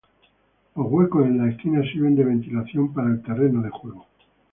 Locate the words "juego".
3.69-4.07